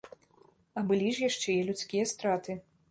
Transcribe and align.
А 0.79 0.85
былі 0.89 1.13
ж 1.19 1.23
яшчэ 1.29 1.49
і 1.59 1.63
людскія 1.69 2.13
страты. 2.15 2.61